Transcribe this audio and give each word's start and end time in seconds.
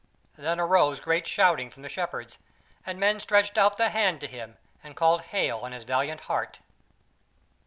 Then 0.35 0.59
arose 0.59 0.99
great 0.99 1.27
shouting 1.27 1.69
from 1.69 1.83
the 1.83 1.87
Shepherds, 1.87 2.39
and 2.87 2.99
men 2.99 3.19
stretched 3.19 3.55
out 3.55 3.77
the 3.77 3.89
hand 3.89 4.19
to 4.21 4.27
him 4.27 4.57
and 4.83 4.95
called 4.95 5.21
hail 5.21 5.59
on 5.59 5.73
his 5.73 5.83
valiant 5.83 6.21
heart. 6.21 6.59